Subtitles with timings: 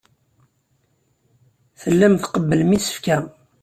[1.81, 3.17] Tellam tqebblem isefka.